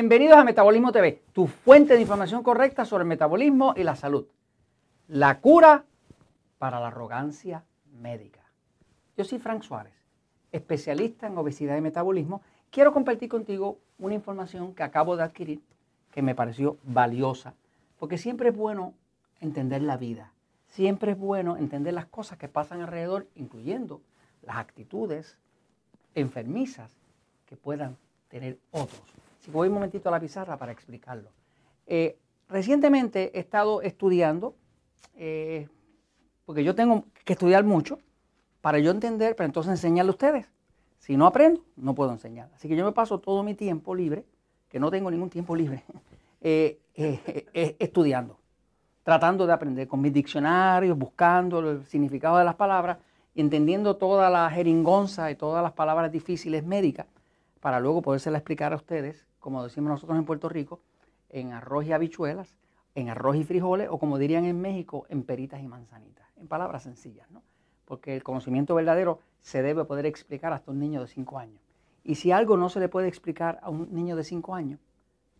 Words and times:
Bienvenidos 0.00 0.36
a 0.36 0.44
Metabolismo 0.44 0.92
TV, 0.92 1.24
tu 1.32 1.48
fuente 1.48 1.94
de 1.94 2.00
información 2.00 2.44
correcta 2.44 2.84
sobre 2.84 3.02
el 3.02 3.08
metabolismo 3.08 3.74
y 3.76 3.82
la 3.82 3.96
salud. 3.96 4.28
La 5.08 5.40
cura 5.40 5.86
para 6.56 6.78
la 6.78 6.86
arrogancia 6.86 7.64
médica. 8.00 8.38
Yo 9.16 9.24
soy 9.24 9.40
Frank 9.40 9.64
Suárez, 9.64 9.92
especialista 10.52 11.26
en 11.26 11.36
obesidad 11.36 11.76
y 11.76 11.80
metabolismo. 11.80 12.42
Quiero 12.70 12.92
compartir 12.92 13.28
contigo 13.28 13.80
una 13.98 14.14
información 14.14 14.72
que 14.72 14.84
acabo 14.84 15.16
de 15.16 15.24
adquirir 15.24 15.62
que 16.12 16.22
me 16.22 16.36
pareció 16.36 16.78
valiosa, 16.84 17.54
porque 17.98 18.18
siempre 18.18 18.50
es 18.50 18.56
bueno 18.56 18.94
entender 19.40 19.82
la 19.82 19.96
vida, 19.96 20.32
siempre 20.68 21.10
es 21.10 21.18
bueno 21.18 21.56
entender 21.56 21.92
las 21.92 22.06
cosas 22.06 22.38
que 22.38 22.46
pasan 22.46 22.82
alrededor, 22.82 23.26
incluyendo 23.34 24.00
las 24.42 24.58
actitudes 24.58 25.38
enfermizas 26.14 26.96
que 27.46 27.56
puedan 27.56 27.96
tener 28.28 28.60
otros. 28.70 29.02
Si 29.38 29.50
voy 29.50 29.68
un 29.68 29.74
momentito 29.74 30.08
a 30.08 30.12
la 30.12 30.20
pizarra 30.20 30.56
para 30.56 30.72
explicarlo. 30.72 31.30
Eh, 31.86 32.18
recientemente 32.48 33.36
he 33.36 33.40
estado 33.40 33.82
estudiando, 33.82 34.54
eh, 35.16 35.68
porque 36.44 36.64
yo 36.64 36.74
tengo 36.74 37.04
que 37.24 37.34
estudiar 37.34 37.64
mucho 37.64 37.98
para 38.60 38.78
yo 38.78 38.90
entender, 38.90 39.36
pero 39.36 39.46
entonces 39.46 39.70
enseñarle 39.70 40.10
a 40.10 40.12
ustedes. 40.12 40.46
Si 40.98 41.16
no 41.16 41.26
aprendo, 41.26 41.62
no 41.76 41.94
puedo 41.94 42.12
enseñar. 42.12 42.50
Así 42.54 42.68
que 42.68 42.76
yo 42.76 42.84
me 42.84 42.92
paso 42.92 43.20
todo 43.20 43.42
mi 43.42 43.54
tiempo 43.54 43.94
libre, 43.94 44.24
que 44.68 44.80
no 44.80 44.90
tengo 44.90 45.10
ningún 45.10 45.30
tiempo 45.30 45.56
libre, 45.56 45.84
eh, 46.40 46.78
estudiando, 47.78 48.38
tratando 49.02 49.46
de 49.46 49.52
aprender 49.52 49.88
con 49.88 50.00
mis 50.00 50.12
diccionarios, 50.12 50.98
buscando 50.98 51.60
el 51.60 51.86
significado 51.86 52.38
de 52.38 52.44
las 52.44 52.56
palabras, 52.56 52.98
entendiendo 53.34 53.96
toda 53.96 54.28
la 54.28 54.50
jeringonza 54.50 55.30
y 55.30 55.36
todas 55.36 55.62
las 55.62 55.72
palabras 55.72 56.10
difíciles 56.10 56.64
médicas, 56.64 57.06
para 57.60 57.80
luego 57.80 58.02
podérsela 58.02 58.38
explicar 58.38 58.72
a 58.72 58.76
ustedes 58.76 59.28
como 59.38 59.64
decimos 59.64 59.90
nosotros 59.90 60.18
en 60.18 60.24
Puerto 60.24 60.48
Rico, 60.48 60.80
en 61.28 61.52
arroz 61.52 61.86
y 61.86 61.92
habichuelas, 61.92 62.56
en 62.94 63.08
arroz 63.08 63.36
y 63.36 63.44
frijoles, 63.44 63.88
o 63.90 63.98
como 63.98 64.18
dirían 64.18 64.44
en 64.44 64.60
México, 64.60 65.06
en 65.08 65.22
peritas 65.22 65.62
y 65.62 65.68
manzanitas, 65.68 66.26
en 66.36 66.48
palabras 66.48 66.82
sencillas, 66.82 67.30
¿no? 67.30 67.42
Porque 67.84 68.14
el 68.14 68.22
conocimiento 68.22 68.74
verdadero 68.74 69.20
se 69.40 69.62
debe 69.62 69.84
poder 69.84 70.06
explicar 70.06 70.52
hasta 70.52 70.70
un 70.70 70.78
niño 70.78 71.00
de 71.00 71.08
5 71.08 71.38
años. 71.38 71.62
Y 72.04 72.16
si 72.16 72.32
algo 72.32 72.56
no 72.56 72.68
se 72.68 72.80
le 72.80 72.88
puede 72.88 73.08
explicar 73.08 73.60
a 73.62 73.70
un 73.70 73.92
niño 73.94 74.16
de 74.16 74.24
5 74.24 74.54
años, 74.54 74.80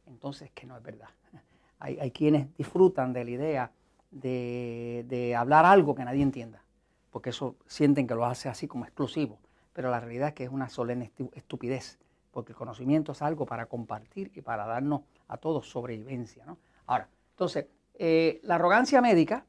entonces 0.06 0.50
que 0.52 0.66
no 0.66 0.77
es 0.77 0.83
verdad. 0.83 1.08
Hay, 1.78 2.11
quienes 2.11 2.56
disfrutan 2.56 3.12
de 3.12 3.24
la 3.24 3.30
idea 3.30 3.72
de, 4.11 5.05
de, 5.06 5.36
hablar 5.36 5.64
algo 5.64 5.94
que 5.94 6.05
nadie 6.05 6.22
entienda, 6.22 6.62
porque 7.11 7.30
eso 7.30 7.56
sienten 7.66 8.06
que 8.06 8.14
lo 8.14 8.24
hace 8.24 8.48
así 8.48 8.66
como 8.66 8.84
exclusivo, 8.84 9.39
pero 9.72 9.91
la 9.91 10.00
realidad 10.00 10.28
es 10.28 10.34
que 10.34 10.44
es 10.44 10.50
una 10.50 10.69
solemne 10.69 11.12
estupidez 11.34 11.98
porque 12.39 12.53
el 12.53 12.56
conocimiento 12.56 13.11
es 13.11 13.20
algo 13.20 13.47
para 13.47 13.67
compartir 13.67 14.31
y 14.33 14.42
para 14.42 14.64
darnos 14.64 15.00
a 15.27 15.39
todos 15.39 15.69
sobrevivencia. 15.69 16.47
¿no? 16.47 16.56
Ahora, 16.86 17.08
entonces, 17.33 17.67
eh, 17.95 18.39
la 18.45 18.55
arrogancia 18.55 19.00
médica 19.00 19.45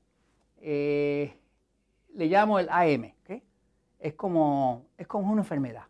eh, 0.60 1.38
le 2.16 2.26
llamo 2.26 2.58
el 2.58 2.68
AM, 2.68 3.14
es, 4.00 4.14
como, 4.16 4.88
es 4.98 5.06
como 5.06 5.32
una 5.32 5.44
enfermedad, 5.44 5.84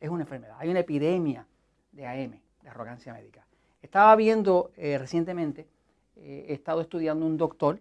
es 0.00 0.10
una 0.10 0.22
enfermedad. 0.22 0.56
Hay 0.58 0.68
una 0.70 0.80
epidemia 0.80 1.46
de 1.92 2.04
AM, 2.08 2.40
de 2.62 2.68
arrogancia 2.68 3.12
médica. 3.12 3.46
Estaba 3.80 4.16
viendo 4.16 4.72
eh, 4.76 4.98
recientemente, 4.98 5.68
he 6.16 6.52
estado 6.52 6.80
estudiando 6.80 7.26
un 7.26 7.36
doctor 7.36 7.78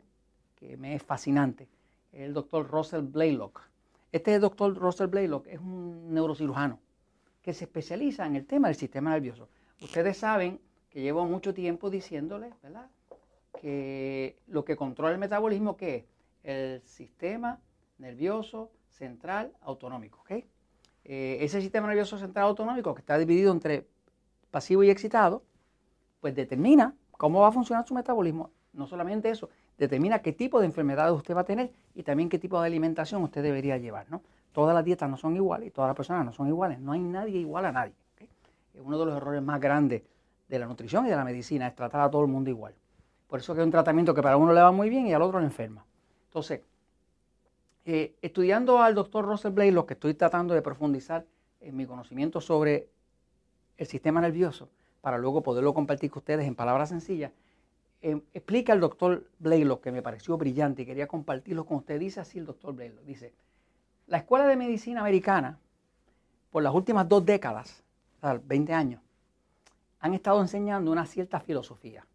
que 0.54 0.78
me 0.78 0.94
es 0.94 1.02
fascinante, 1.02 1.68
el 2.12 2.36
doctor 2.36 2.70
Russell 2.70 3.02
Blaylock. 3.02 3.64
Este 4.12 4.38
doctor 4.38 4.78
Russell 4.78 5.08
Blaylock 5.08 5.48
es 5.48 5.60
un 5.60 6.14
neurocirujano 6.14 6.78
que 7.42 7.54
se 7.54 7.66
especializa 7.66 8.26
en 8.26 8.36
el 8.36 8.46
tema 8.46 8.68
del 8.68 8.76
sistema 8.76 9.12
nervioso. 9.12 9.48
Ustedes 9.82 10.18
saben 10.18 10.60
que 10.90 11.02
llevo 11.02 11.26
mucho 11.26 11.54
tiempo 11.54 11.90
diciéndoles, 11.90 12.54
¿verdad? 12.62 12.90
Que 13.60 14.38
lo 14.48 14.66
que 14.66 14.76
controla 14.76 15.14
el 15.14 15.20
metabolismo, 15.20 15.78
¿qué 15.78 15.96
es? 15.96 16.06
El 16.44 16.82
sistema 16.82 17.60
nervioso 17.98 18.72
central 18.90 19.54
autonómico, 19.62 20.20
¿ok? 20.22 20.44
Eh, 21.06 21.38
ese 21.42 21.62
sistema 21.62 21.88
nervioso 21.88 22.18
central 22.18 22.48
autonómico 22.48 22.94
que 22.94 23.02
está 23.02 23.18
dividido 23.18 23.52
entre 23.52 23.88
pasivo 24.52 24.84
y 24.84 24.90
excitado, 24.90 25.44
pues 26.20 26.36
determina 26.36 26.96
cómo 27.12 27.42
va 27.42 27.50
a 27.50 27.52
funcionar 27.52 27.88
su 27.88 27.94
metabolismo. 27.94 28.52
No 28.74 28.88
solamente 28.88 29.30
eso, 29.30 29.50
determina 29.78 30.22
qué 30.22 30.34
tipo 30.34 30.60
de 30.60 30.66
enfermedades 30.66 31.14
usted 31.14 31.36
va 31.36 31.42
a 31.42 31.46
tener 31.46 31.72
y 31.96 32.04
también 32.04 32.30
qué 32.30 32.38
tipo 32.38 32.60
de 32.60 32.68
alimentación 32.68 33.24
usted 33.24 33.42
debería 33.42 33.78
llevar, 33.78 34.10
¿no? 34.10 34.22
Todas 34.52 34.74
las 34.76 34.84
dietas 34.84 35.10
no 35.10 35.18
son 35.18 35.36
iguales 35.36 35.68
y 35.68 35.72
todas 35.72 35.90
las 35.90 35.96
personas 35.96 36.26
no 36.26 36.34
son 36.34 36.48
iguales. 36.48 36.80
No 36.80 36.92
hay 36.92 37.00
nadie 37.00 37.40
igual 37.40 37.66
a 37.66 37.72
nadie. 37.72 37.94
Es 38.74 38.82
uno 38.82 38.98
de 38.98 39.06
los 39.06 39.16
errores 39.16 39.42
más 39.42 39.60
grandes 39.60 40.04
de 40.48 40.60
la 40.60 40.66
nutrición 40.66 41.06
y 41.06 41.10
de 41.10 41.16
la 41.16 41.24
medicina, 41.24 41.68
es 41.68 41.76
tratar 41.76 42.02
a 42.02 42.10
todo 42.10 42.24
el 42.24 42.28
mundo 42.28 42.50
igual. 42.50 42.74
Por 43.28 43.40
eso 43.40 43.54
que 43.54 43.62
hay 43.62 43.66
un 43.66 43.72
tratamiento 43.72 44.14
que 44.14 44.24
para 44.24 44.38
uno 44.38 44.52
le 44.52 44.62
va 44.62 44.72
muy 44.72 44.90
bien 44.90 45.06
y 45.06 45.14
al 45.14 45.22
otro 45.22 45.40
le 45.40 45.46
enferma. 45.46 45.86
Entonces, 46.26 46.62
eh, 47.86 48.16
estudiando 48.22 48.82
al 48.82 48.96
doctor 48.96 49.26
Russell 49.26 49.52
Blake, 49.52 49.72
lo 49.72 49.86
que 49.86 49.94
estoy 49.94 50.16
tratando 50.16 50.54
de 50.54 50.62
profundizar 50.62 51.26
en 51.62 51.76
mi 51.76 51.86
conocimiento 51.86 52.42
sobre 52.42 52.90
el 53.78 53.88
sistema 53.88 54.22
nervioso, 54.22 54.70
para 55.02 55.18
luego 55.18 55.42
poderlo 55.44 55.74
compartir 55.74 56.10
con 56.10 56.20
ustedes 56.20 56.46
en 56.48 56.56
palabras 56.56 56.90
sencillas, 56.90 57.32
eh, 58.02 58.22
explica 58.34 58.74
el 58.74 58.80
doctor 58.80 59.26
lo 59.40 59.82
que 59.82 59.92
me 59.92 60.02
pareció 60.02 60.38
brillante 60.38 60.82
y 60.82 60.86
quería 60.86 61.08
compartirlo 61.08 61.66
con 61.66 61.78
ustedes. 61.78 62.00
Dice 62.00 62.20
así 62.22 62.40
el 62.40 62.46
doctor 62.46 62.74
Blaylock, 62.74 63.04
dice, 63.04 63.34
la 64.10 64.18
Escuela 64.18 64.48
de 64.48 64.56
Medicina 64.56 65.02
Americana, 65.02 65.60
por 66.50 66.64
las 66.64 66.74
últimas 66.74 67.08
dos 67.08 67.24
décadas, 67.24 67.84
o 68.18 68.20
sea, 68.22 68.42
20 68.44 68.74
años, 68.74 69.02
han 70.00 70.16
estado 70.16 70.42
enseñando 70.42 70.92
una 70.92 71.06
cierta 71.06 71.40
filosofía. 71.40 72.06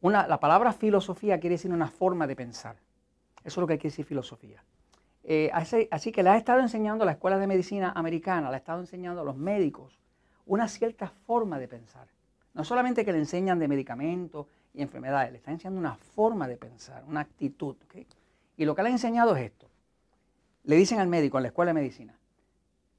Una, 0.00 0.28
la 0.28 0.38
palabra 0.38 0.72
filosofía 0.72 1.40
quiere 1.40 1.54
decir 1.54 1.72
una 1.72 1.88
forma 1.88 2.26
de 2.26 2.36
pensar. 2.36 2.76
Eso 3.44 3.44
es 3.44 3.56
lo 3.58 3.66
que 3.66 3.78
quiere 3.78 3.90
decir 3.90 4.04
filosofía. 4.04 4.62
Eh, 5.24 5.50
así, 5.52 6.12
que 6.12 6.22
le 6.22 6.30
ha 6.30 6.36
estado 6.36 6.60
enseñando 6.60 7.02
a 7.02 7.06
la 7.06 7.12
Escuela 7.12 7.38
de 7.38 7.48
Medicina 7.48 7.92
Americana, 7.96 8.48
le 8.50 8.56
ha 8.56 8.58
estado 8.58 8.80
enseñando 8.80 9.22
a 9.22 9.24
los 9.24 9.36
médicos 9.36 9.98
una 10.46 10.68
cierta 10.68 11.08
forma 11.08 11.58
de 11.58 11.66
pensar. 11.66 12.06
No 12.54 12.64
solamente 12.64 13.04
que 13.04 13.12
le 13.12 13.18
enseñan 13.18 13.58
de 13.58 13.66
medicamentos 13.66 14.46
y 14.72 14.82
enfermedades, 14.82 15.32
le 15.32 15.38
está 15.38 15.50
enseñando 15.50 15.80
una 15.80 15.96
forma 15.96 16.46
de 16.46 16.56
pensar, 16.56 17.02
una 17.08 17.20
actitud. 17.20 17.76
Y 18.56 18.64
lo 18.64 18.74
que 18.74 18.82
le 18.82 18.88
ha 18.88 18.92
enseñado 18.92 19.34
es 19.34 19.46
esto 19.46 19.71
le 20.64 20.76
dicen 20.76 21.00
al 21.00 21.08
médico 21.08 21.38
en 21.38 21.42
la 21.42 21.48
escuela 21.48 21.70
de 21.70 21.80
medicina, 21.80 22.18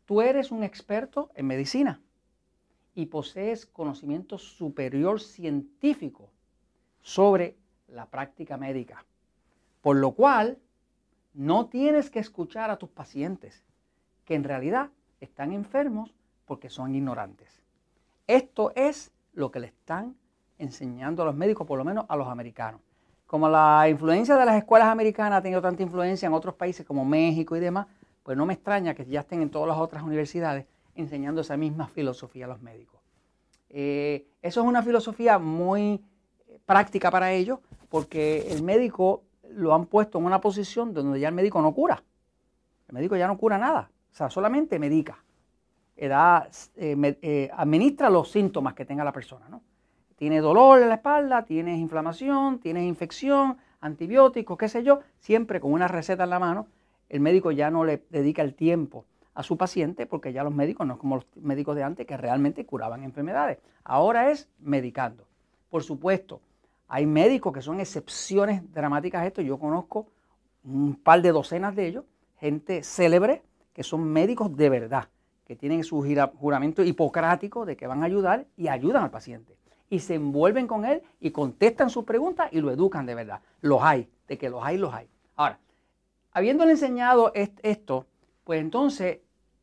tú 0.06 0.22
eres 0.22 0.52
un 0.52 0.64
experto 0.64 1.32
en 1.36 1.48
medicina 1.48 2.02
y 2.96 3.08
posees 3.08 3.66
conocimiento 3.66 4.38
superior 4.38 5.22
científico 5.22 6.30
sobre 7.02 7.56
la 7.88 8.06
práctica 8.08 8.58
médica, 8.58 9.06
por 9.82 9.96
lo 9.96 10.12
cual 10.12 10.60
no 11.34 11.68
tienes 11.68 12.10
que 12.10 12.20
escuchar 12.20 12.70
a 12.70 12.78
tus 12.78 12.90
pacientes, 12.90 13.64
que 14.26 14.36
en 14.36 14.44
realidad 14.44 14.90
están 15.20 15.52
enfermos 15.52 16.14
porque 16.46 16.70
son 16.70 16.96
ignorantes. 16.96 17.62
Esto 18.28 18.72
es 18.76 19.12
lo 19.34 19.52
que 19.52 19.60
le 19.60 19.68
están 19.68 20.16
enseñando 20.60 21.24
a 21.24 21.26
los 21.26 21.36
médicos, 21.36 21.66
por 21.66 21.78
lo 21.78 21.86
menos 21.86 22.06
a 22.08 22.16
los 22.16 22.28
americanos 22.28 22.82
como 23.34 23.50
la 23.50 23.90
influencia 23.90 24.36
de 24.36 24.46
las 24.46 24.58
escuelas 24.58 24.90
americanas 24.90 25.40
ha 25.40 25.42
tenido 25.42 25.60
tanta 25.60 25.82
influencia 25.82 26.28
en 26.28 26.34
otros 26.34 26.54
países 26.54 26.86
como 26.86 27.04
México 27.04 27.56
y 27.56 27.60
demás, 27.60 27.88
pues 28.22 28.38
no 28.38 28.46
me 28.46 28.54
extraña 28.54 28.94
que 28.94 29.04
ya 29.06 29.22
estén 29.22 29.42
en 29.42 29.50
todas 29.50 29.68
las 29.68 29.80
otras 29.80 30.04
universidades 30.04 30.68
enseñando 30.94 31.42
esa 31.42 31.58
misma 31.58 31.88
filosofía 31.88 32.46
a 32.46 32.50
los 32.50 32.62
médicos. 32.62 33.02
Eh, 33.70 34.28
eso 34.40 34.62
es 34.62 34.68
una 34.68 34.84
filosofía 34.84 35.40
muy 35.40 36.00
eh, 36.48 36.60
práctica 36.64 37.10
para 37.10 37.32
ellos, 37.32 37.58
porque 37.90 38.52
el 38.52 38.62
médico 38.62 39.24
lo 39.50 39.74
han 39.74 39.88
puesto 39.88 40.20
en 40.20 40.26
una 40.26 40.40
posición 40.40 40.94
donde 40.94 41.20
ya 41.20 41.30
el 41.30 41.34
médico 41.34 41.60
no 41.60 41.74
cura. 41.74 42.04
El 42.88 42.94
médico 42.94 43.16
ya 43.16 43.26
no 43.26 43.40
cura 43.40 43.58
nada, 43.58 43.90
o 44.12 44.16
sea, 44.16 44.30
solamente 44.30 44.78
medica. 44.78 45.18
Eh, 45.96 47.50
administra 47.52 48.12
los 48.12 48.30
síntomas 48.30 48.76
que 48.76 48.86
tenga 48.86 49.04
la 49.04 49.12
persona, 49.12 49.50
¿no? 49.50 49.64
Tienes 50.24 50.42
dolor 50.42 50.82
en 50.82 50.88
la 50.88 50.96
espalda, 50.96 51.44
tienes 51.44 51.78
inflamación, 51.80 52.60
tienes 52.60 52.86
infección, 52.86 53.58
antibióticos, 53.82 54.58
qué 54.58 54.70
sé 54.70 54.82
yo, 54.82 55.02
siempre 55.20 55.60
con 55.60 55.74
una 55.74 55.90
receta 55.90 56.24
en 56.24 56.30
la 56.30 56.40
mano, 56.40 56.68
el 57.10 57.20
médico 57.20 57.52
ya 57.52 57.70
no 57.70 57.84
le 57.84 58.06
dedica 58.10 58.42
el 58.42 58.54
tiempo 58.56 59.04
a 59.34 59.44
su 59.44 59.58
paciente 59.58 60.06
porque 60.06 60.32
ya 60.32 60.46
los 60.46 60.54
médicos 60.54 60.88
no 60.88 60.94
es 60.94 61.00
como 61.02 61.18
los 61.18 61.26
médicos 61.36 61.76
de 61.76 61.84
antes 61.84 62.08
que 62.08 62.16
realmente 62.16 62.66
curaban 62.66 63.04
enfermedades. 63.04 63.58
Ahora 63.84 64.32
es 64.32 64.48
medicando. 64.60 65.26
Por 65.70 65.84
supuesto, 65.84 66.40
hay 66.88 67.06
médicos 67.06 67.52
que 67.52 67.62
son 67.62 67.82
excepciones 67.82 68.72
dramáticas 68.72 69.24
a 69.24 69.28
esto. 69.28 69.42
Yo 69.42 69.60
conozco 69.60 70.08
un 70.64 70.96
par 70.96 71.22
de 71.22 71.34
docenas 71.34 71.76
de 71.76 71.88
ellos, 71.88 72.06
gente 72.40 72.82
célebre, 72.84 73.42
que 73.74 73.84
son 73.84 74.06
médicos 74.06 74.56
de 74.56 74.70
verdad, 74.70 75.10
que 75.46 75.58
tienen 75.58 75.84
su 75.84 76.02
juramento 76.40 76.82
hipocrático 76.82 77.66
de 77.66 77.76
que 77.76 77.88
van 77.88 78.04
a 78.04 78.06
ayudar 78.06 78.46
y 78.56 78.70
ayudan 78.70 79.04
al 79.04 79.12
paciente 79.12 79.58
y 79.90 80.00
se 80.00 80.16
envuelven 80.16 80.68
con 80.68 80.86
él 80.86 81.04
y 81.20 81.32
contestan 81.32 81.90
sus 81.90 82.04
preguntas 82.04 82.50
y 82.52 82.62
lo 82.62 82.72
educan 82.72 83.06
de 83.06 83.16
verdad. 83.16 83.42
Los 83.62 83.82
hay, 83.82 84.10
de 84.28 84.38
que 84.38 84.50
los 84.50 84.64
hay, 84.64 84.78
los 84.78 84.94
hay. 84.94 85.08
Ahora, 85.36 85.60
habiéndole 86.32 86.72
enseñado 86.72 87.32
esto, 87.34 88.08
pues 88.44 88.62
entonces 88.62 89.20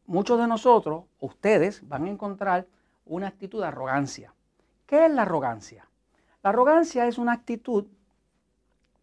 muchos 0.07 0.39
de 0.39 0.47
nosotros, 0.47 1.05
ustedes, 1.21 1.87
van 1.89 2.05
a 2.05 2.11
encontrar 2.11 2.67
una 3.07 3.29
actitud 3.29 3.61
de 3.61 3.67
arrogancia, 3.67 4.33
¿Qué 4.91 5.07
es 5.07 5.13
la 5.13 5.23
arrogancia? 5.23 5.89
La 6.43 6.51
arrogancia 6.51 7.07
es 7.07 7.17
una 7.17 7.33
actitud 7.33 7.87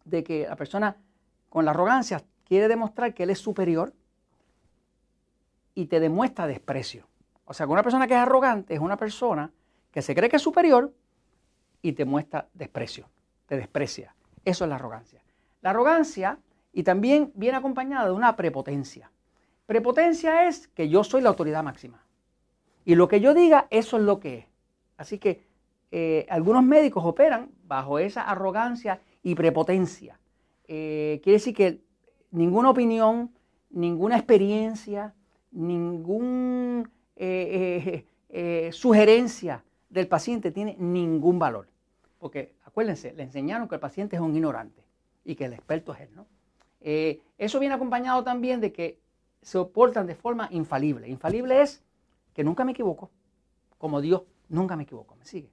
de 0.04 0.22
que 0.22 0.46
la 0.46 0.54
persona 0.54 0.98
con 1.48 1.64
la 1.64 1.70
arrogancia 1.70 2.22
quiere 2.44 2.68
demostrar 2.68 3.14
que 3.14 3.22
él 3.22 3.30
es 3.30 3.38
superior 3.38 3.94
y 5.74 5.86
te 5.86 5.98
demuestra 5.98 6.46
desprecio. 6.46 7.08
O 7.46 7.54
sea, 7.54 7.64
que 7.64 7.72
una 7.72 7.82
persona 7.82 8.06
que 8.06 8.12
es 8.12 8.20
arrogante 8.20 8.74
es 8.74 8.80
una 8.80 8.98
persona 8.98 9.50
que 9.90 10.02
se 10.02 10.14
cree 10.14 10.28
que 10.28 10.36
es 10.36 10.42
superior 10.42 10.92
y 11.82 11.92
te 11.92 12.04
muestra 12.04 12.48
desprecio, 12.54 13.08
te 13.46 13.56
desprecia. 13.56 14.14
Eso 14.44 14.64
es 14.64 14.68
la 14.68 14.76
arrogancia. 14.76 15.22
La 15.60 15.70
arrogancia 15.70 16.38
y 16.72 16.82
también 16.82 17.32
viene 17.34 17.56
acompañada 17.56 18.06
de 18.06 18.12
una 18.12 18.36
prepotencia. 18.36 19.10
Prepotencia 19.66 20.46
es 20.46 20.68
que 20.68 20.88
yo 20.88 21.04
soy 21.04 21.20
la 21.22 21.28
autoridad 21.28 21.62
máxima. 21.62 22.02
Y 22.84 22.94
lo 22.94 23.08
que 23.08 23.20
yo 23.20 23.34
diga, 23.34 23.66
eso 23.70 23.98
es 23.98 24.02
lo 24.02 24.18
que 24.20 24.38
es. 24.38 24.44
Así 24.96 25.18
que 25.18 25.42
eh, 25.90 26.26
algunos 26.30 26.62
médicos 26.62 27.04
operan 27.04 27.50
bajo 27.66 27.98
esa 27.98 28.22
arrogancia 28.22 29.00
y 29.22 29.34
prepotencia. 29.34 30.18
Eh, 30.66 31.20
quiere 31.22 31.38
decir 31.38 31.54
que 31.54 31.80
ninguna 32.30 32.70
opinión, 32.70 33.30
ninguna 33.70 34.16
experiencia, 34.16 35.14
ninguna 35.50 36.90
eh, 37.16 38.04
sugerencia 38.72 39.64
del 39.88 40.08
paciente 40.08 40.50
tiene 40.50 40.76
ningún 40.78 41.38
valor. 41.38 41.68
Porque 42.18 42.54
acuérdense, 42.64 43.12
le 43.12 43.22
enseñaron 43.22 43.68
que 43.68 43.76
el 43.76 43.80
paciente 43.80 44.16
es 44.16 44.22
un 44.22 44.34
ignorante 44.34 44.84
y 45.24 45.34
que 45.34 45.44
el 45.44 45.52
experto 45.52 45.92
es 45.94 46.00
él, 46.00 46.10
¿no? 46.14 46.26
Eh, 46.80 47.20
eso 47.38 47.58
viene 47.58 47.74
acompañado 47.74 48.22
también 48.22 48.60
de 48.60 48.72
que 48.72 49.00
se 49.42 49.58
oportan 49.58 50.06
de 50.06 50.14
forma 50.14 50.48
infalible. 50.50 51.08
Infalible 51.08 51.62
es 51.62 51.82
que 52.32 52.44
nunca 52.44 52.64
me 52.64 52.72
equivoco, 52.72 53.10
como 53.78 54.00
Dios 54.00 54.22
nunca 54.48 54.76
me 54.76 54.84
equivoco, 54.84 55.16
¿me 55.16 55.24
sigue? 55.24 55.50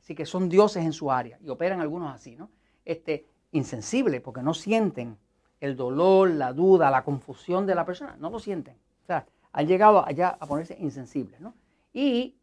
Así 0.00 0.14
que 0.14 0.26
son 0.26 0.48
dioses 0.48 0.84
en 0.84 0.92
su 0.92 1.10
área 1.10 1.38
y 1.40 1.48
operan 1.48 1.80
algunos 1.80 2.12
así, 2.12 2.36
¿no? 2.36 2.50
Este, 2.84 3.26
insensible, 3.52 4.20
porque 4.20 4.42
no 4.42 4.54
sienten 4.54 5.16
el 5.60 5.76
dolor, 5.76 6.30
la 6.30 6.52
duda, 6.52 6.90
la 6.90 7.04
confusión 7.04 7.66
de 7.66 7.74
la 7.74 7.84
persona, 7.84 8.16
no 8.18 8.30
lo 8.30 8.40
sienten. 8.40 8.74
O 9.02 9.06
sea, 9.06 9.26
han 9.52 9.66
llegado 9.66 10.04
allá 10.04 10.36
a 10.40 10.46
ponerse 10.46 10.76
insensibles, 10.80 11.40
¿no? 11.40 11.54
Y 11.92 12.34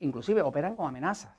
inclusive 0.00 0.42
operan 0.42 0.76
con 0.76 0.86
amenazas. 0.86 1.32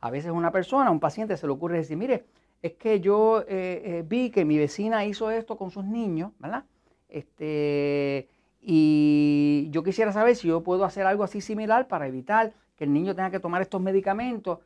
A 0.00 0.10
veces 0.10 0.30
una 0.30 0.50
persona, 0.50 0.90
un 0.90 1.00
paciente 1.00 1.36
se 1.36 1.46
le 1.46 1.52
ocurre 1.52 1.78
decir, 1.78 1.96
mire, 1.96 2.26
es 2.62 2.74
que 2.74 3.00
yo 3.00 3.40
eh, 3.42 3.46
eh, 3.48 4.04
vi 4.06 4.30
que 4.30 4.44
mi 4.44 4.58
vecina 4.58 5.04
hizo 5.04 5.30
esto 5.30 5.56
con 5.56 5.70
sus 5.70 5.84
niños, 5.84 6.32
¿verdad? 6.38 6.64
Este, 7.08 8.28
y 8.60 9.68
yo 9.70 9.82
quisiera 9.82 10.12
saber 10.12 10.36
si 10.36 10.48
yo 10.48 10.62
puedo 10.62 10.84
hacer 10.84 11.06
algo 11.06 11.24
así 11.24 11.40
similar 11.40 11.88
para 11.88 12.06
evitar 12.06 12.52
que 12.76 12.84
el 12.84 12.92
niño 12.92 13.14
tenga 13.14 13.30
que 13.30 13.40
tomar 13.40 13.62
estos 13.62 13.80
medicamentos. 13.80 14.60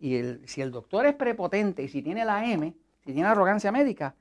Y 0.00 0.20
si 0.46 0.60
el 0.60 0.70
doctor 0.70 1.06
es 1.06 1.14
prepotente 1.14 1.82
y 1.82 1.88
si 1.88 2.02
tiene 2.02 2.24
la 2.24 2.44
M, 2.44 2.74
si 3.04 3.12
tiene 3.12 3.28
arrogancia 3.28 3.70
médica, 3.70 4.14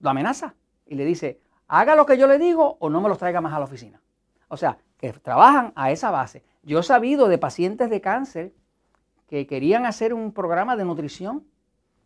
lo 0.00 0.10
amenaza 0.10 0.54
y 0.86 0.94
le 0.94 1.04
dice, 1.04 1.40
haga 1.68 1.94
lo 1.94 2.06
que 2.06 2.16
yo 2.16 2.26
le 2.26 2.38
digo 2.38 2.76
o 2.80 2.88
no 2.88 3.00
me 3.00 3.08
los 3.08 3.18
traiga 3.18 3.40
más 3.40 3.52
a 3.52 3.58
la 3.58 3.66
oficina. 3.66 4.00
O 4.48 4.56
sea, 4.56 4.78
que 4.98 5.12
trabajan 5.12 5.72
a 5.74 5.90
esa 5.90 6.10
base. 6.10 6.44
Yo 6.66 6.80
he 6.80 6.82
sabido 6.82 7.28
de 7.28 7.38
pacientes 7.38 7.90
de 7.90 8.00
cáncer 8.00 8.52
que 9.28 9.46
querían 9.46 9.86
hacer 9.86 10.12
un 10.12 10.32
programa 10.32 10.74
de 10.74 10.84
nutrición 10.84 11.46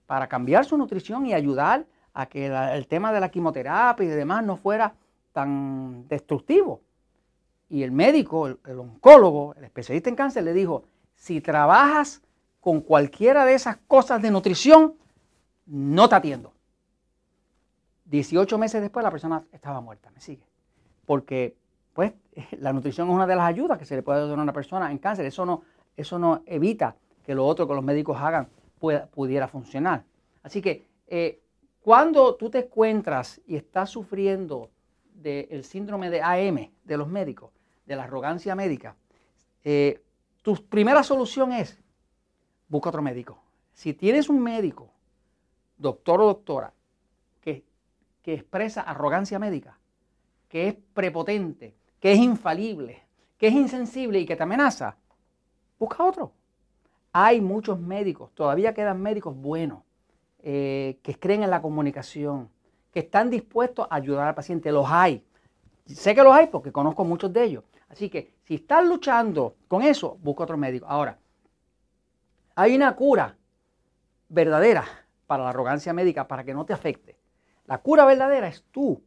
para 0.04 0.28
cambiar 0.28 0.66
su 0.66 0.76
nutrición 0.76 1.24
y 1.24 1.32
ayudar 1.32 1.86
a 2.12 2.26
que 2.26 2.46
el 2.46 2.86
tema 2.86 3.10
de 3.10 3.20
la 3.20 3.30
quimioterapia 3.30 4.04
y 4.04 4.08
demás 4.08 4.44
no 4.44 4.58
fuera 4.58 4.94
tan 5.32 6.06
destructivo. 6.08 6.82
Y 7.70 7.84
el 7.84 7.90
médico, 7.90 8.48
el, 8.48 8.78
oncólogo, 8.78 9.54
el 9.56 9.64
especialista 9.64 10.10
en 10.10 10.16
cáncer 10.16 10.44
le 10.44 10.52
dijo, 10.52 10.84
si 11.14 11.40
trabajas 11.40 12.20
con 12.60 12.82
cualquiera 12.82 13.46
de 13.46 13.54
esas 13.54 13.78
cosas 13.88 14.20
de 14.20 14.30
nutrición, 14.30 14.94
no 15.64 16.06
te 16.06 16.16
atiendo. 16.16 16.52
18 18.04 18.58
meses 18.58 18.82
después 18.82 19.02
la 19.02 19.10
persona 19.10 19.42
estaba 19.52 19.80
muerta, 19.80 20.10
me 20.10 20.20
sigue. 20.20 20.44
Porque 21.06 21.56
pues 21.94 22.12
la 22.58 22.72
nutrición 22.72 23.08
es 23.08 23.14
una 23.14 23.26
de 23.26 23.36
las 23.36 23.46
ayudas 23.46 23.78
que 23.78 23.84
se 23.84 23.96
le 23.96 24.02
puede 24.02 24.26
dar 24.26 24.38
a 24.38 24.42
una 24.42 24.52
persona 24.52 24.90
en 24.90 24.98
cáncer. 24.98 25.26
Eso 25.26 25.44
no, 25.46 25.62
eso 25.96 26.18
no 26.18 26.42
evita 26.46 26.96
que 27.24 27.34
lo 27.34 27.46
otro 27.46 27.66
que 27.66 27.74
los 27.74 27.84
médicos 27.84 28.18
hagan 28.20 28.48
pudiera 28.78 29.46
funcionar. 29.46 30.04
Así 30.42 30.62
que 30.62 30.86
eh, 31.06 31.40
cuando 31.82 32.34
tú 32.36 32.48
te 32.48 32.60
encuentras 32.60 33.40
y 33.46 33.56
estás 33.56 33.90
sufriendo 33.90 34.70
del 35.12 35.64
síndrome 35.64 36.08
de 36.08 36.22
AM 36.22 36.70
de 36.84 36.96
los 36.96 37.08
médicos, 37.08 37.50
de 37.84 37.96
la 37.96 38.04
arrogancia 38.04 38.54
médica, 38.54 38.96
eh, 39.64 40.02
tu 40.42 40.54
primera 40.66 41.02
solución 41.02 41.52
es 41.52 41.78
busca 42.68 42.88
otro 42.88 43.02
médico. 43.02 43.42
Si 43.74 43.92
tienes 43.92 44.28
un 44.28 44.40
médico, 44.40 44.90
doctor 45.76 46.22
o 46.22 46.26
doctora, 46.26 46.72
que, 47.40 47.64
que 48.22 48.34
expresa 48.34 48.82
arrogancia 48.82 49.38
médica, 49.38 49.78
que 50.48 50.68
es 50.68 50.74
prepotente, 50.94 51.74
que 52.00 52.12
es 52.12 52.18
infalible, 52.18 53.02
que 53.38 53.48
es 53.48 53.54
insensible 53.54 54.18
y 54.18 54.26
que 54.26 54.36
te 54.36 54.42
amenaza, 54.42 54.96
busca 55.78 56.02
otro. 56.02 56.32
Hay 57.12 57.40
muchos 57.40 57.78
médicos, 57.78 58.30
todavía 58.34 58.74
quedan 58.74 59.00
médicos 59.00 59.36
buenos, 59.36 59.82
eh, 60.42 60.98
que 61.02 61.14
creen 61.14 61.42
en 61.42 61.50
la 61.50 61.60
comunicación, 61.60 62.48
que 62.92 63.00
están 63.00 63.30
dispuestos 63.30 63.86
a 63.90 63.96
ayudar 63.96 64.28
al 64.28 64.34
paciente. 64.34 64.72
Los 64.72 64.86
hay. 64.88 65.22
Sé 65.86 66.14
que 66.14 66.22
los 66.22 66.32
hay 66.32 66.46
porque 66.46 66.72
conozco 66.72 67.04
muchos 67.04 67.32
de 67.32 67.44
ellos. 67.44 67.64
Así 67.88 68.08
que 68.08 68.32
si 68.44 68.54
estás 68.54 68.86
luchando 68.86 69.56
con 69.68 69.82
eso, 69.82 70.16
busca 70.22 70.44
otro 70.44 70.56
médico. 70.56 70.86
Ahora, 70.88 71.18
hay 72.54 72.74
una 72.74 72.94
cura 72.94 73.36
verdadera 74.28 74.84
para 75.26 75.44
la 75.44 75.50
arrogancia 75.50 75.92
médica, 75.92 76.26
para 76.26 76.44
que 76.44 76.54
no 76.54 76.64
te 76.64 76.72
afecte. 76.72 77.16
La 77.66 77.78
cura 77.78 78.04
verdadera 78.04 78.48
es 78.48 78.64
tú 78.70 79.02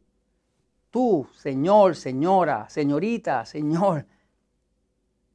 tú, 0.94 1.26
señor, 1.34 1.96
señora, 1.96 2.68
señorita, 2.68 3.44
señor, 3.44 4.06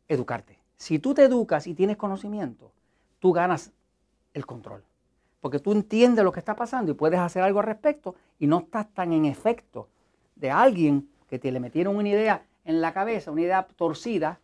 educarte. 0.08 0.58
Si 0.78 1.00
tú 1.00 1.14
te 1.14 1.24
educas 1.24 1.68
y 1.68 1.74
tienes 1.74 1.98
conocimiento, 1.98 2.72
tú 3.20 3.34
ganas 3.34 3.74
el 4.34 4.46
control. 4.46 4.86
Porque 5.42 5.60
tú 5.60 5.74
entiendes 5.74 6.24
lo 6.24 6.32
que 6.32 6.40
está 6.40 6.56
pasando 6.56 6.94
y 6.94 6.96
puedes 6.96 7.20
hacer 7.20 7.44
algo 7.44 7.60
al 7.60 7.66
respecto 7.66 8.16
y 8.40 8.48
no 8.48 8.60
estás 8.60 8.88
tan 8.94 9.12
en 9.12 9.26
efecto 9.26 9.90
de 10.38 10.50
alguien 10.50 11.10
que 11.30 11.40
te 11.40 11.52
le 11.52 11.60
metieron 11.60 11.98
una 11.98 12.08
idea 12.08 12.46
en 12.64 12.80
la 12.80 12.94
cabeza, 12.94 13.30
una 13.30 13.42
idea 13.42 13.68
torcida 13.76 14.40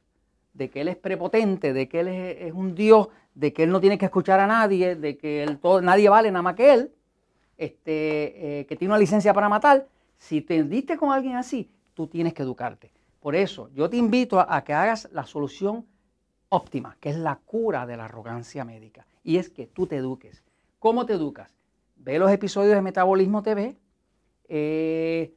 de 0.54 0.70
que 0.70 0.82
él 0.82 0.90
es 0.90 0.98
prepotente, 0.98 1.72
de 1.72 1.88
que 1.88 2.02
él 2.02 2.08
es, 2.10 2.52
un 2.52 2.76
Dios, 2.76 3.08
de 3.34 3.54
que 3.54 3.64
él 3.64 3.72
no 3.72 3.80
tiene 3.80 3.98
que 3.98 4.04
escuchar 4.04 4.42
a 4.42 4.48
nadie, 4.48 4.98
de 4.98 5.18
que 5.18 5.58
todo, 5.62 5.82
nadie 5.82 6.10
vale 6.10 6.30
nada 6.30 6.44
más 6.44 6.56
que 6.56 6.74
él, 6.74 6.92
este, 7.58 8.60
eh, 8.60 8.66
que 8.66 8.76
tiene 8.76 8.94
una 8.94 9.00
licencia 9.00 9.34
para 9.34 9.48
matar 9.48 9.88
si 10.18 10.42
te 10.42 10.64
diste 10.64 10.98
con 10.98 11.12
alguien 11.12 11.36
así, 11.36 11.70
tú 11.94 12.08
tienes 12.08 12.34
que 12.34 12.44
educarte. 12.44 12.92
Por 13.20 13.36
eso 13.36 13.70
yo 13.74 13.90
te 13.90 13.98
invito 13.98 14.40
a, 14.40 14.64
que 14.64 14.74
hagas 14.74 15.10
la 15.12 15.26
solución 15.26 15.86
óptima, 16.50 16.96
que 17.00 17.10
es 17.10 17.18
la 17.18 17.38
cura 17.38 17.86
de 17.88 17.98
la 17.98 18.06
arrogancia 18.06 18.64
médica. 18.64 19.08
Y 19.24 19.38
es 19.38 19.50
que 19.50 19.66
tú 19.66 19.88
te 19.88 19.96
eduques. 19.96 20.44
¿Cómo 20.80 21.06
te 21.06 21.14
educas? 21.14 21.52
Ve 21.96 22.20
los 22.20 22.32
episodios 22.32 22.76
de 22.76 22.82
Metabolismo 22.82 23.42
TV. 23.42 23.76
Eh, 24.48 25.34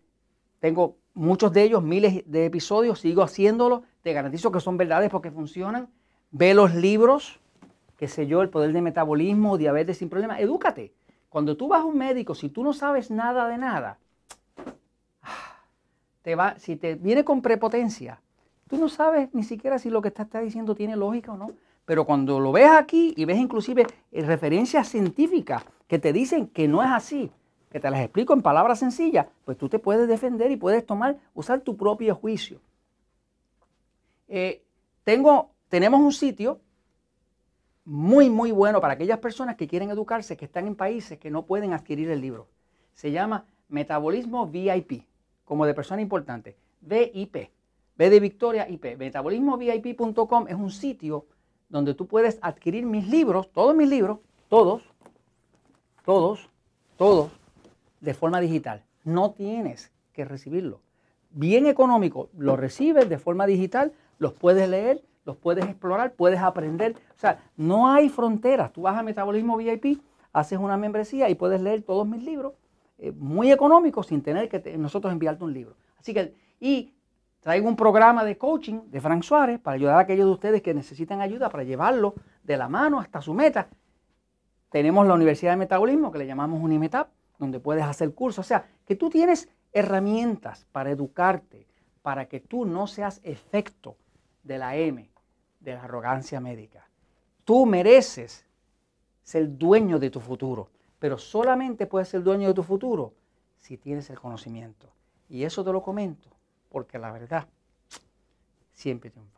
tengo 0.60 0.96
muchos 1.14 1.52
de 1.52 1.62
ellos, 1.62 1.82
miles 1.82 2.22
de 2.30 2.44
episodios, 2.44 3.00
sigo 3.00 3.22
haciéndolo. 3.22 3.84
Te 4.02 4.12
garantizo 4.12 4.52
que 4.52 4.60
son 4.60 4.76
verdades 4.76 5.08
porque 5.10 5.30
funcionan. 5.30 5.88
Ve 6.30 6.52
los 6.52 6.74
libros, 6.74 7.40
qué 7.96 8.06
sé 8.06 8.26
yo, 8.26 8.42
el 8.42 8.50
poder 8.50 8.72
de 8.72 8.82
metabolismo, 8.82 9.56
diabetes 9.56 9.98
sin 9.98 10.10
problema. 10.10 10.38
Edúcate. 10.38 10.92
Cuando 11.30 11.56
tú 11.56 11.68
vas 11.68 11.80
a 11.80 11.84
un 11.84 11.96
médico, 11.96 12.34
si 12.34 12.48
tú 12.48 12.62
no 12.62 12.72
sabes 12.72 13.10
nada 13.10 13.48
de 13.48 13.58
nada, 13.58 13.98
si 16.58 16.76
te 16.76 16.94
viene 16.94 17.24
con 17.24 17.42
prepotencia, 17.42 18.20
tú 18.68 18.76
no 18.76 18.88
sabes 18.88 19.28
ni 19.32 19.42
siquiera 19.42 19.78
si 19.78 19.90
lo 19.90 20.02
que 20.02 20.08
está, 20.08 20.40
diciendo 20.40 20.74
tiene 20.74 20.96
lógica 20.96 21.32
o 21.32 21.36
no. 21.36 21.52
Pero 21.84 22.04
cuando 22.04 22.38
lo 22.38 22.52
ves 22.52 22.70
aquí 22.70 23.14
y 23.16 23.24
ves 23.24 23.38
inclusive 23.38 23.86
eh, 24.12 24.22
referencias 24.22 24.88
científicas 24.88 25.64
que 25.86 25.98
te 25.98 26.12
dicen 26.12 26.48
que 26.48 26.68
no 26.68 26.82
es 26.82 26.90
así, 26.90 27.30
que 27.70 27.80
te 27.80 27.90
las 27.90 28.00
explico 28.00 28.34
en 28.34 28.42
palabras 28.42 28.78
sencillas, 28.78 29.26
pues 29.44 29.56
tú 29.56 29.68
te 29.68 29.78
puedes 29.78 30.06
defender 30.06 30.50
y 30.50 30.56
puedes 30.56 30.84
tomar, 30.84 31.16
usar 31.34 31.60
tu 31.60 31.76
propio 31.76 32.14
juicio. 32.14 32.60
Eh, 34.28 34.62
tengo, 35.04 35.50
tenemos 35.68 36.00
un 36.00 36.12
sitio 36.12 36.60
muy, 37.84 38.28
muy 38.28 38.52
bueno 38.52 38.82
para 38.82 38.92
aquellas 38.94 39.18
personas 39.18 39.56
que 39.56 39.66
quieren 39.66 39.90
educarse, 39.90 40.36
que 40.36 40.44
están 40.44 40.66
en 40.66 40.74
países 40.74 41.18
que 41.18 41.30
no 41.30 41.46
pueden 41.46 41.72
adquirir 41.72 42.10
el 42.10 42.20
libro. 42.20 42.46
Se 42.92 43.10
llama 43.10 43.46
Metabolismo 43.68 44.46
VIP 44.46 45.04
como 45.48 45.64
de 45.64 45.72
persona 45.72 46.02
importante. 46.02 46.56
VIP. 46.82 47.50
B 47.96 48.10
de 48.10 48.20
Victoria 48.20 48.68
IP. 48.68 48.98
Metabolismovip.com 48.98 50.46
es 50.46 50.54
un 50.54 50.70
sitio 50.70 51.24
donde 51.70 51.94
tú 51.94 52.06
puedes 52.06 52.38
adquirir 52.42 52.84
mis 52.84 53.08
libros, 53.08 53.50
todos 53.50 53.74
mis 53.74 53.88
libros, 53.88 54.18
todos, 54.48 54.82
todos, 56.04 56.50
todos, 56.98 57.32
de 58.00 58.12
forma 58.12 58.40
digital. 58.40 58.84
No 59.04 59.30
tienes 59.30 59.90
que 60.12 60.26
recibirlo. 60.26 60.80
Bien 61.30 61.66
económico, 61.66 62.28
lo 62.36 62.56
recibes 62.56 63.08
de 63.08 63.18
forma 63.18 63.46
digital, 63.46 63.92
los 64.18 64.34
puedes 64.34 64.68
leer, 64.68 65.02
los 65.24 65.36
puedes 65.36 65.64
explorar, 65.64 66.12
puedes 66.12 66.40
aprender. 66.40 66.94
O 67.16 67.18
sea, 67.18 67.42
no 67.56 67.88
hay 67.88 68.10
fronteras. 68.10 68.72
Tú 68.72 68.82
vas 68.82 68.98
a 68.98 69.02
Metabolismo 69.02 69.56
VIP, 69.56 70.02
haces 70.34 70.58
una 70.58 70.76
membresía 70.76 71.30
y 71.30 71.34
puedes 71.34 71.62
leer 71.62 71.82
todos 71.82 72.06
mis 72.06 72.22
libros 72.22 72.52
eh, 72.98 73.12
muy 73.12 73.52
económicos 73.52 74.08
sin 74.08 74.22
tener 74.22 74.48
que 74.48 74.76
nosotros 74.76 75.12
enviarte 75.12 75.44
un 75.44 75.52
libro. 75.52 75.76
Así 75.98 76.12
que, 76.12 76.34
y 76.60 76.92
traigo 77.40 77.68
un 77.68 77.76
programa 77.76 78.24
de 78.24 78.36
coaching 78.36 78.90
de 78.90 79.00
Frank 79.00 79.22
Suárez 79.22 79.60
para 79.60 79.76
ayudar 79.76 79.96
a 79.96 80.00
aquellos 80.00 80.26
de 80.26 80.32
ustedes 80.32 80.62
que 80.62 80.74
necesitan 80.74 81.20
ayuda 81.20 81.48
para 81.48 81.62
llevarlo 81.62 82.14
de 82.42 82.56
la 82.56 82.68
mano 82.68 82.98
hasta 82.98 83.20
su 83.20 83.34
meta. 83.34 83.68
Tenemos 84.70 85.06
la 85.06 85.14
Universidad 85.14 85.52
de 85.52 85.58
Metabolismo 85.58 86.10
que 86.10 86.18
le 86.18 86.26
llamamos 86.26 86.60
Unimetap, 86.60 87.08
donde 87.38 87.60
puedes 87.60 87.84
hacer 87.84 88.12
cursos. 88.14 88.44
O 88.44 88.48
sea, 88.48 88.66
que 88.84 88.96
tú 88.96 89.08
tienes 89.08 89.48
herramientas 89.72 90.66
para 90.72 90.90
educarte, 90.90 91.66
para 92.02 92.26
que 92.26 92.40
tú 92.40 92.64
no 92.64 92.86
seas 92.86 93.20
efecto 93.22 93.96
de 94.42 94.58
la 94.58 94.76
M, 94.76 95.08
de 95.60 95.74
la 95.74 95.84
arrogancia 95.84 96.40
médica. 96.40 96.88
Tú 97.44 97.64
mereces 97.64 98.44
ser 99.22 99.56
dueño 99.56 99.98
de 99.98 100.10
tu 100.10 100.20
futuro, 100.20 100.70
pero 100.98 101.18
solamente 101.18 101.86
puedes 101.86 102.08
ser 102.08 102.22
dueño 102.22 102.48
de 102.48 102.54
tu 102.54 102.62
futuro 102.62 103.14
si 103.58 103.76
tienes 103.76 104.10
el 104.10 104.18
conocimiento. 104.18 104.88
Y 105.28 105.44
eso 105.44 105.64
te 105.64 105.72
lo 105.72 105.82
comento 105.82 106.30
porque 106.68 106.98
la 106.98 107.12
verdad 107.12 107.48
siempre 108.72 109.10
triunfa. 109.10 109.37